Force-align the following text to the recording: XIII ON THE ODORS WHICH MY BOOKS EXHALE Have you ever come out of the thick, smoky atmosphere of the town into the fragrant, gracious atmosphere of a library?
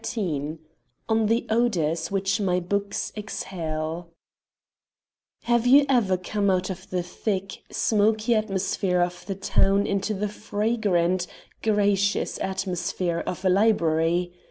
XIII 0.03 0.57
ON 1.07 1.27
THE 1.27 1.45
ODORS 1.51 2.09
WHICH 2.09 2.41
MY 2.41 2.59
BOOKS 2.61 3.11
EXHALE 3.15 4.09
Have 5.43 5.67
you 5.67 5.85
ever 5.87 6.17
come 6.17 6.49
out 6.49 6.71
of 6.71 6.89
the 6.89 7.03
thick, 7.03 7.61
smoky 7.71 8.33
atmosphere 8.33 9.01
of 9.01 9.23
the 9.27 9.35
town 9.35 9.85
into 9.85 10.15
the 10.15 10.27
fragrant, 10.27 11.27
gracious 11.61 12.39
atmosphere 12.39 13.19
of 13.27 13.45
a 13.45 13.49
library? 13.49 14.33